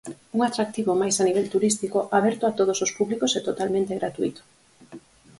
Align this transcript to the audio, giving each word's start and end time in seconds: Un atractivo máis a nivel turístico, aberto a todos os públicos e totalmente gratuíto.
Un 0.35 0.39
atractivo 0.49 0.91
máis 1.01 1.15
a 1.17 1.25
nivel 1.29 1.47
turístico, 1.53 1.99
aberto 2.19 2.43
a 2.45 2.55
todos 2.59 2.77
os 2.85 2.91
públicos 2.97 3.31
e 3.39 3.41
totalmente 3.49 3.97
gratuíto. 3.99 4.41